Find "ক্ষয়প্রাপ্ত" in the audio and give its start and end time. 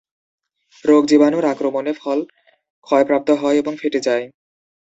2.87-3.29